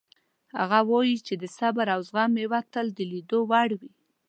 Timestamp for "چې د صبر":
1.27-1.85